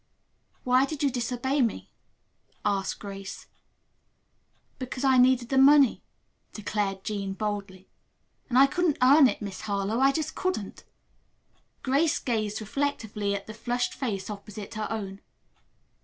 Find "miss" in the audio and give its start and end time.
9.43-9.61